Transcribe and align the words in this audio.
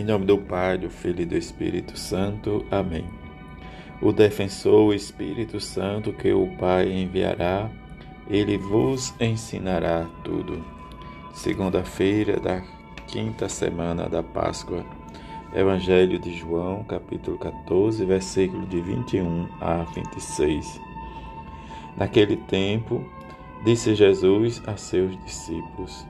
Em 0.00 0.02
nome 0.02 0.24
do 0.24 0.38
Pai, 0.38 0.78
do 0.78 0.88
Filho 0.88 1.20
e 1.20 1.26
do 1.26 1.36
Espírito 1.36 1.94
Santo. 1.98 2.64
Amém. 2.70 3.04
O 4.00 4.12
defensor, 4.12 4.86
o 4.86 4.94
Espírito 4.94 5.60
Santo, 5.60 6.10
que 6.10 6.32
o 6.32 6.46
Pai 6.56 6.90
enviará, 6.90 7.70
ele 8.26 8.56
vos 8.56 9.12
ensinará 9.20 10.08
tudo. 10.24 10.64
Segunda-feira 11.34 12.40
da 12.40 12.62
quinta 13.06 13.46
semana 13.46 14.08
da 14.08 14.22
Páscoa. 14.22 14.86
Evangelho 15.54 16.18
de 16.18 16.34
João, 16.34 16.82
capítulo 16.84 17.36
14, 17.36 18.02
versículo 18.06 18.66
de 18.68 18.80
21 18.80 19.48
a 19.60 19.82
26. 19.94 20.80
Naquele 21.98 22.38
tempo, 22.38 23.04
disse 23.66 23.94
Jesus 23.94 24.62
a 24.66 24.78
seus 24.78 25.14
discípulos: 25.26 26.06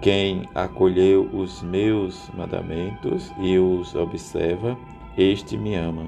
quem 0.00 0.48
acolheu 0.54 1.28
os 1.32 1.62
meus 1.62 2.30
mandamentos 2.36 3.32
e 3.38 3.58
os 3.58 3.94
observa, 3.94 4.76
este 5.16 5.56
me 5.56 5.74
ama. 5.74 6.06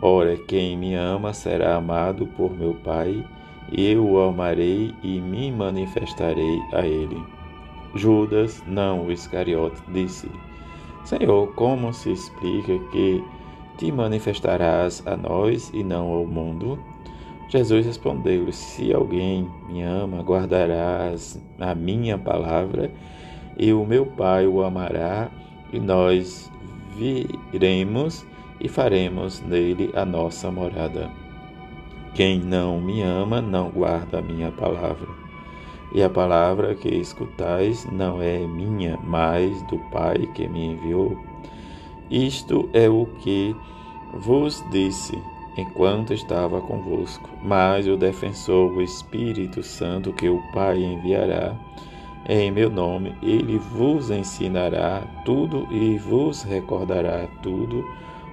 Ora, 0.00 0.36
quem 0.36 0.76
me 0.76 0.94
ama 0.94 1.32
será 1.32 1.76
amado 1.76 2.26
por 2.26 2.56
meu 2.56 2.74
Pai, 2.74 3.24
e 3.72 3.90
eu 3.90 4.08
o 4.08 4.20
amarei 4.20 4.94
e 5.02 5.20
me 5.20 5.50
manifestarei 5.50 6.58
a 6.72 6.86
ele. 6.86 7.20
Judas, 7.94 8.62
não 8.66 9.06
o 9.06 9.12
Iscariote, 9.12 9.82
disse: 9.88 10.30
Senhor, 11.04 11.52
como 11.54 11.92
se 11.92 12.12
explica 12.12 12.78
que 12.90 13.24
te 13.76 13.90
manifestarás 13.90 15.02
a 15.06 15.16
nós 15.16 15.70
e 15.74 15.82
não 15.82 16.12
ao 16.12 16.26
mundo? 16.26 16.78
Jesus 17.48 17.86
respondeu: 17.86 18.52
Se 18.52 18.92
alguém 18.92 19.48
me 19.68 19.82
ama, 19.82 20.22
guardará 20.22 21.14
a 21.58 21.74
minha 21.74 22.18
palavra, 22.18 22.90
e 23.56 23.72
o 23.72 23.86
meu 23.86 24.04
Pai 24.04 24.46
o 24.46 24.62
amará, 24.62 25.30
e 25.72 25.80
nós 25.80 26.50
viremos 26.96 28.26
e 28.60 28.68
faremos 28.68 29.40
nele 29.40 29.90
a 29.94 30.04
nossa 30.04 30.50
morada. 30.50 31.10
Quem 32.14 32.38
não 32.38 32.80
me 32.80 33.00
ama, 33.02 33.40
não 33.40 33.70
guarda 33.70 34.18
a 34.18 34.22
minha 34.22 34.50
palavra. 34.50 35.08
E 35.94 36.02
a 36.02 36.10
palavra 36.10 36.74
que 36.74 36.88
escutais 36.88 37.86
não 37.90 38.20
é 38.20 38.38
minha, 38.46 38.98
mas 39.02 39.62
do 39.62 39.78
Pai 39.90 40.28
que 40.34 40.46
me 40.46 40.72
enviou. 40.72 41.16
Isto 42.10 42.68
é 42.74 42.90
o 42.90 43.06
que 43.20 43.56
vos 44.12 44.62
disse 44.70 45.18
enquanto 45.58 46.14
estava 46.14 46.60
convosco. 46.60 47.28
Mas 47.42 47.86
o 47.88 47.96
defensor, 47.96 48.72
o 48.72 48.80
Espírito 48.80 49.62
Santo, 49.62 50.12
que 50.12 50.28
o 50.28 50.40
Pai 50.52 50.82
enviará, 50.82 51.56
em 52.28 52.50
meu 52.50 52.70
nome, 52.70 53.14
ele 53.22 53.58
vos 53.58 54.10
ensinará 54.10 55.02
tudo 55.24 55.66
e 55.70 55.98
vos 55.98 56.42
recordará 56.42 57.26
tudo 57.42 57.84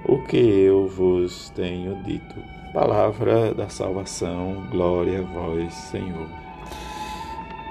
o 0.08 0.20
que 0.20 0.38
eu 0.38 0.88
vos 0.88 1.50
tenho 1.56 1.96
dito. 2.04 2.36
Palavra 2.74 3.54
da 3.54 3.70
salvação, 3.70 4.68
glória 4.70 5.20
a 5.20 5.24
vós, 5.24 5.74
Senhor. 5.74 6.28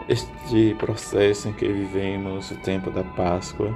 Este 0.09 0.75
processo 0.75 1.49
em 1.49 1.53
que 1.53 1.69
vivemos, 1.69 2.51
o 2.51 2.57
tempo 2.57 2.91
da 2.91 3.05
Páscoa, 3.05 3.73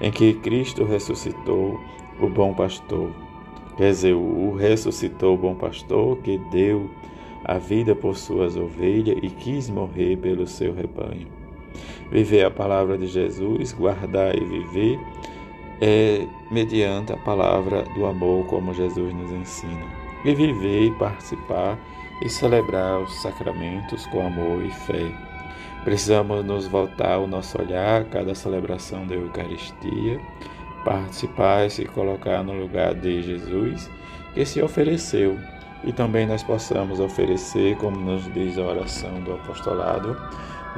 em 0.00 0.10
que 0.10 0.34
Cristo 0.34 0.84
ressuscitou, 0.84 1.78
o 2.20 2.28
bom 2.28 2.54
pastor, 2.54 3.10
Quer 3.76 3.90
dizer, 3.90 4.14
o 4.14 4.54
ressuscitou 4.54 5.34
o 5.34 5.38
bom 5.38 5.54
pastor 5.54 6.18
que 6.18 6.38
deu 6.50 6.90
a 7.44 7.58
vida 7.58 7.94
por 7.94 8.16
suas 8.16 8.56
ovelhas 8.56 9.18
e 9.22 9.28
quis 9.28 9.68
morrer 9.68 10.16
pelo 10.18 10.46
seu 10.46 10.74
rebanho. 10.74 11.26
Viver 12.10 12.44
a 12.44 12.50
palavra 12.50 12.98
de 12.98 13.06
Jesus, 13.06 13.72
guardar 13.72 14.36
e 14.36 14.44
viver, 14.44 14.98
é 15.80 16.26
mediante 16.50 17.12
a 17.12 17.16
palavra 17.16 17.82
do 17.94 18.06
amor, 18.06 18.46
como 18.46 18.74
Jesus 18.74 19.12
nos 19.14 19.32
ensina. 19.32 19.86
E 20.24 20.34
viver 20.34 20.84
e 20.84 20.90
participar 20.92 21.78
e 22.22 22.28
celebrar 22.28 23.00
os 23.00 23.22
sacramentos 23.22 24.06
com 24.06 24.24
amor 24.24 24.64
e 24.64 24.70
fé. 24.70 25.10
Precisamos 25.82 26.44
nos 26.44 26.68
voltar 26.68 27.18
o 27.18 27.26
nosso 27.26 27.60
olhar 27.60 28.02
a 28.02 28.04
cada 28.04 28.34
celebração 28.34 29.04
da 29.04 29.16
Eucaristia 29.16 30.20
participar 30.84 31.66
e 31.66 31.70
se 31.70 31.84
colocar 31.84 32.42
no 32.42 32.52
lugar 32.52 32.94
de 32.94 33.22
Jesus 33.22 33.90
que 34.34 34.44
se 34.44 34.62
ofereceu 34.62 35.38
e 35.84 35.92
também 35.92 36.26
nós 36.26 36.42
possamos 36.42 37.00
oferecer, 37.00 37.76
como 37.76 37.96
nos 37.96 38.32
diz 38.32 38.56
a 38.56 38.62
oração 38.62 39.20
do 39.22 39.32
apostolado, 39.34 40.16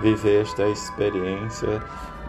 viver 0.00 0.42
esta 0.42 0.66
experiência 0.66 1.82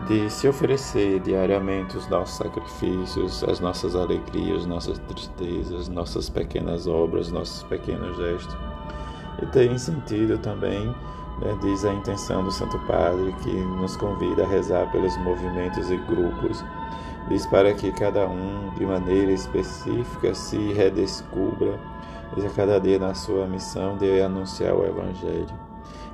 de 0.07 0.29
se 0.29 0.47
oferecer 0.47 1.21
diariamente 1.21 1.95
os 1.97 2.07
nossos 2.09 2.37
sacrifícios, 2.37 3.43
as 3.45 3.61
nossas 3.61 3.95
alegrias, 3.95 4.65
nossas 4.65 4.99
tristezas, 4.99 5.87
nossas 5.87 6.29
pequenas 6.29 6.85
obras, 6.85 7.31
nossos 7.31 7.63
pequenos 7.63 8.17
gestos. 8.17 8.57
E 9.41 9.45
tem 9.47 9.77
sentido 9.77 10.37
também, 10.37 10.85
né, 11.39 11.57
diz 11.61 11.85
a 11.85 11.93
intenção 11.93 12.43
do 12.43 12.51
Santo 12.51 12.77
Padre, 12.79 13.33
que 13.41 13.53
nos 13.53 13.95
convida 13.95 14.43
a 14.43 14.47
rezar 14.47 14.91
pelos 14.91 15.15
movimentos 15.19 15.89
e 15.89 15.97
grupos 15.97 16.63
diz 17.29 17.45
para 17.47 17.73
que 17.73 17.91
cada 17.91 18.27
um, 18.27 18.69
de 18.77 18.85
maneira 18.85 19.31
específica, 19.31 20.33
se 20.33 20.57
redescubra 20.73 21.79
a 22.35 22.49
cada 22.49 22.79
dia 22.79 22.99
na 22.99 23.13
sua 23.13 23.47
missão 23.47 23.97
de 23.97 24.21
anunciar 24.21 24.73
o 24.73 24.85
Evangelho. 24.85 25.65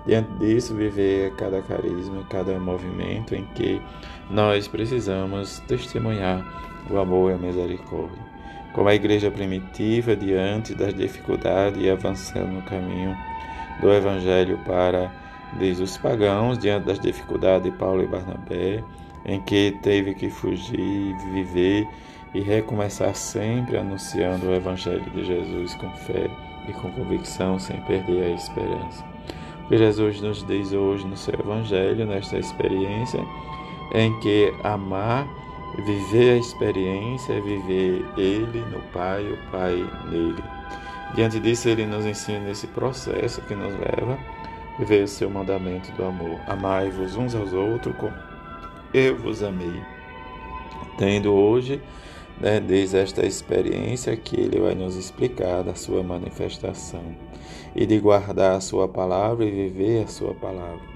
Diante 0.06 0.32
disso, 0.34 0.74
viver 0.74 1.34
cada 1.36 1.62
carisma, 1.62 2.24
cada 2.30 2.60
movimento 2.60 3.36
em 3.36 3.46
que 3.54 3.82
nós 4.30 4.68
precisamos 4.68 5.60
testemunhar 5.68 6.44
o 6.90 6.98
amor 6.98 7.32
e 7.32 7.34
a 7.36 7.38
misericórdia. 7.38 8.32
Como 8.74 8.90
a 8.90 8.96
igreja 8.96 9.30
primitiva, 9.30 10.16
diante 10.16 10.74
das 10.74 10.94
dificuldades 10.94 11.82
e 11.82 11.90
avançando 11.90 12.48
no 12.48 12.62
caminho 12.64 13.16
do 13.80 13.92
Evangelho 13.92 14.58
para, 14.66 15.12
diz 15.60 15.80
os 15.80 15.98
pagãos, 15.98 16.58
diante 16.58 16.88
das 16.88 17.00
dificuldades 17.00 17.72
de 17.72 17.78
Paulo 17.78 18.04
e 18.04 18.08
Barnabé, 18.08 18.84
em 19.26 19.40
que 19.42 19.78
teve 19.82 20.14
que 20.14 20.30
fugir, 20.30 21.16
viver 21.32 21.88
e 22.34 22.42
recomeçar 22.42 23.16
sempre 23.16 23.78
anunciando 23.78 24.48
o 24.48 24.56
Evangelho 24.56 25.10
de 25.12 25.26
Jesus 25.26 25.76
com 25.76 25.90
fé 25.92 26.30
e 26.68 26.74
com 26.74 26.92
convicção, 26.92 27.60
sem 27.60 27.80
perder 27.82 28.24
a 28.24 28.30
esperança. 28.30 29.04
O 29.66 29.68
que 29.68 29.78
Jesus 29.78 30.22
nos 30.22 30.46
diz 30.46 30.74
hoje 30.74 31.06
no 31.06 31.18
seu 31.18 31.34
Evangelho, 31.34 32.06
nesta 32.06 32.38
experiência, 32.38 33.24
em 33.94 34.18
que 34.20 34.54
amar, 34.64 35.28
viver 35.86 36.34
a 36.34 36.38
experiência, 36.38 37.34
é 37.34 37.42
viver 37.42 38.06
Ele 38.18 38.60
no 38.72 38.82
Pai, 38.94 39.26
o 39.26 39.52
Pai 39.52 39.76
nele. 40.10 40.44
Diante 41.16 41.40
disso, 41.40 41.68
Ele 41.68 41.86
nos 41.86 42.06
ensina 42.06 42.50
esse 42.50 42.68
processo 42.68 43.42
que 43.42 43.54
nos 43.54 43.74
leva 43.74 44.18
a 44.76 44.80
viver 44.80 45.04
o 45.04 45.08
seu 45.08 45.30
mandamento 45.30 45.92
do 45.94 46.06
amor. 46.06 46.40
Amai-vos 46.48 47.16
uns 47.18 47.36
aos 47.36 47.52
outros 47.52 47.96
como 47.98 48.31
eu 48.94 49.18
vos 49.18 49.42
amei. 49.42 49.82
Tendo 50.98 51.34
hoje, 51.34 51.82
né, 52.40 52.60
desde 52.60 52.98
esta 52.98 53.26
experiência 53.26 54.16
que 54.18 54.40
ele 54.40 54.60
vai 54.60 54.76
nos 54.76 54.96
explicar 54.96 55.64
da 55.64 55.76
sua 55.76 56.04
manifestação 56.04 57.04
e 57.76 57.86
de 57.86 58.00
guardar 58.00 58.56
a 58.56 58.62
sua 58.62 58.88
palavra 58.88 59.46
e 59.46 59.52
viver 59.52 60.04
a 60.04 60.08
sua 60.08 60.34
palavra. 60.34 60.92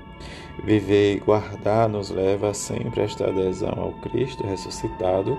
Viver 0.64 1.16
e 1.16 1.20
guardar 1.20 1.88
nos 1.88 2.10
leva 2.10 2.54
sempre 2.54 3.02
a 3.02 3.04
esta 3.04 3.28
adesão 3.28 3.74
ao 3.78 3.92
Cristo 4.02 4.46
ressuscitado 4.46 5.38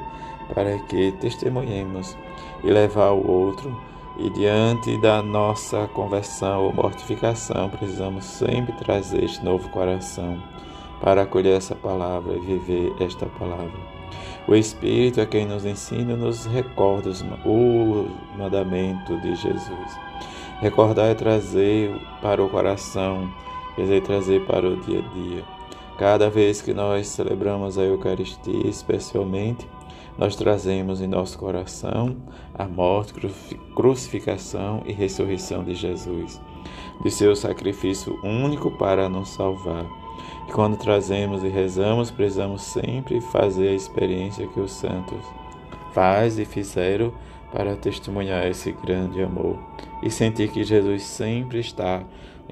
para 0.54 0.78
que 0.80 1.12
testemunhemos 1.20 2.16
e 2.62 2.70
levar 2.70 3.10
o 3.10 3.30
outro 3.30 3.76
e 4.18 4.30
diante 4.30 4.98
da 5.00 5.22
nossa 5.22 5.86
conversão 5.88 6.64
ou 6.64 6.72
mortificação, 6.72 7.68
precisamos 7.68 8.24
sempre 8.24 8.72
trazer 8.76 9.24
este 9.24 9.44
novo 9.44 9.68
coração 9.68 10.42
para 11.06 11.22
acolher 11.22 11.56
essa 11.56 11.76
palavra 11.76 12.34
e 12.34 12.40
viver 12.40 12.92
esta 12.98 13.26
palavra. 13.26 13.78
O 14.48 14.56
Espírito 14.56 15.20
é 15.20 15.24
quem 15.24 15.46
nos 15.46 15.64
ensina 15.64 16.14
e 16.14 16.16
nos 16.16 16.46
recorda 16.46 17.12
o 17.44 18.08
mandamento 18.36 19.16
de 19.20 19.36
Jesus. 19.36 20.00
Recordar 20.60 21.06
é 21.06 21.14
trazer 21.14 21.94
para 22.20 22.42
o 22.42 22.48
coração, 22.48 23.32
dizer, 23.78 24.02
trazer 24.02 24.44
para 24.46 24.68
o 24.68 24.78
dia 24.78 24.98
a 24.98 25.14
dia. 25.14 25.44
Cada 25.96 26.28
vez 26.28 26.60
que 26.60 26.74
nós 26.74 27.06
celebramos 27.06 27.78
a 27.78 27.82
Eucaristia, 27.82 28.66
especialmente, 28.66 29.64
nós 30.18 30.34
trazemos 30.34 31.00
em 31.00 31.06
nosso 31.06 31.38
coração 31.38 32.16
a 32.52 32.66
morte, 32.66 33.14
crucificação 33.76 34.82
e 34.84 34.92
ressurreição 34.92 35.62
de 35.62 35.76
Jesus, 35.76 36.40
de 37.00 37.12
seu 37.12 37.36
sacrifício 37.36 38.18
único 38.24 38.72
para 38.72 39.08
nos 39.08 39.28
salvar 39.28 39.86
e 40.48 40.52
quando 40.52 40.76
trazemos 40.76 41.42
e 41.42 41.48
rezamos, 41.48 42.10
precisamos 42.10 42.62
sempre 42.62 43.20
fazer 43.20 43.68
a 43.68 43.74
experiência 43.74 44.46
que 44.46 44.60
os 44.60 44.72
santos 44.72 45.24
faz 45.92 46.38
e 46.38 46.44
fizeram 46.44 47.12
para 47.52 47.74
testemunhar 47.76 48.46
esse 48.46 48.72
grande 48.72 49.22
amor 49.22 49.58
e 50.02 50.10
sentir 50.10 50.50
que 50.50 50.62
Jesus 50.62 51.02
sempre 51.04 51.60
está 51.60 52.02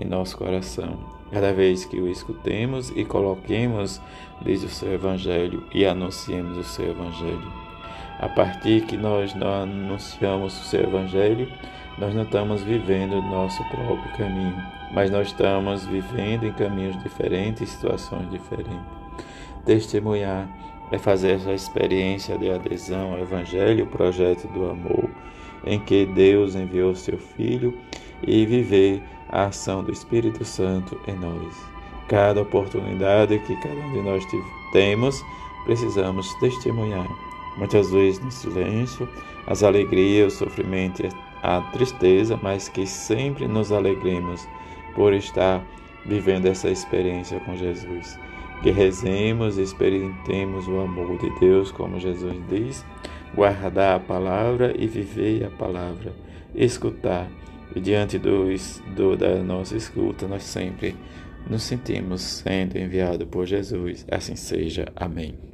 em 0.01 0.07
nosso 0.07 0.37
coração. 0.37 0.99
cada 1.31 1.53
vez 1.53 1.85
que 1.85 2.01
o 2.01 2.09
escutemos 2.09 2.91
e 2.95 3.05
coloquemos 3.05 4.01
desde 4.41 4.67
o 4.67 4.71
seu 4.71 4.93
Evangelho 4.93 5.65
e 5.75 5.85
anunciemos 5.85 6.57
o 6.57 6.63
seu 6.63 6.91
Evangelho. 6.91 7.64
A 8.19 8.29
partir 8.29 8.83
que 8.83 8.97
nós 8.97 9.35
não 9.35 9.63
anunciamos 9.63 10.59
o 10.61 10.65
seu 10.65 10.83
Evangelho, 10.83 11.49
nós 11.99 12.15
não 12.15 12.23
estamos 12.23 12.63
vivendo 12.63 13.15
o 13.15 13.23
nosso 13.23 13.63
próprio 13.65 14.17
caminho, 14.17 14.57
mas 14.93 15.11
nós 15.11 15.29
estamos 15.29 15.85
vivendo 15.87 16.45
em 16.45 16.53
caminhos 16.53 17.01
diferentes, 17.03 17.71
situações 17.71 18.31
diferentes. 18.31 18.75
Testemunhar 19.65 20.49
é 20.91 20.99
fazer 20.99 21.33
essa 21.33 21.53
experiência 21.53 22.37
de 22.39 22.51
adesão 22.51 23.13
ao 23.13 23.21
Evangelho, 23.21 23.85
o 23.85 23.89
projeto 23.89 24.47
do 24.49 24.71
amor, 24.71 25.11
em 25.65 25.79
que 25.81 26.07
Deus 26.07 26.55
enviou 26.55 26.95
seu 26.95 27.19
Filho 27.19 27.77
e 28.23 28.45
viver 28.45 29.03
a 29.29 29.47
ação 29.47 29.83
do 29.83 29.93
Espírito 29.93 30.45
Santo 30.45 31.01
em 31.09 31.15
nós. 31.15 31.57
Cada 32.09 32.43
oportunidade 32.43 33.39
que 33.41 33.57
cada 33.57 33.75
um 33.75 33.93
de 33.93 34.03
nós 34.03 34.25
temos, 34.73 35.21
precisamos 35.65 36.33
testemunhar. 36.35 37.34
Muitas 37.57 37.91
vezes 37.91 38.21
no 38.21 38.31
silêncio, 38.31 39.09
as 39.47 39.63
alegrias, 39.63 40.35
o 40.35 40.39
sofrimento 40.39 41.05
e 41.05 41.11
a 41.43 41.61
tristeza, 41.73 42.39
mas 42.43 42.69
que 42.69 42.87
sempre 42.87 43.47
nos 43.47 43.71
alegremos 43.71 44.49
por 44.95 45.13
estar 45.13 45.63
vivendo 46.07 46.47
essa 46.47 46.71
experiência 46.71 47.39
com 47.41 47.57
Jesus. 47.57 48.19
Que 48.63 48.71
rezemos 48.71 49.59
e 49.59 49.63
experimentemos 49.63 50.67
o 50.67 50.81
amor 50.81 51.19
de 51.19 51.31
Deus, 51.39 51.71
como 51.71 52.01
Jesus 52.01 52.35
diz, 52.49 52.85
guardar 53.35 53.97
a 53.97 54.01
palavra 54.01 54.75
e 54.77 54.87
viver 54.87 55.45
a 55.45 55.51
palavra, 55.51 56.13
escutar. 56.55 57.29
E 57.75 57.81
diante 57.81 58.19
do, 58.19 58.47
do, 58.95 59.17
da 59.17 59.43
nossa 59.43 59.77
escuta, 59.77 60.27
nós 60.27 60.45
sempre 60.45 60.97
nos 61.49 61.63
sentimos 61.63 62.23
sendo 62.23 62.79
enviados 62.79 63.27
por 63.29 63.47
Jesus. 63.47 64.07
Assim 64.11 64.37
seja. 64.37 64.87
Amém. 64.97 65.54